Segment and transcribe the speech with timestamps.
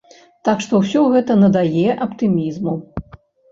[0.47, 2.77] Так што ўсё гэта надае аптымізму.